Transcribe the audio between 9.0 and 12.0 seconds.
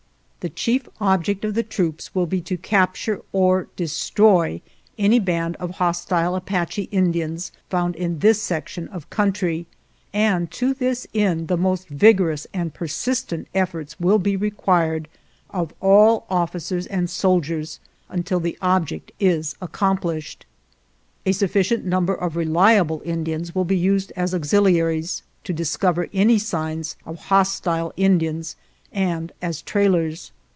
country, and to this end the most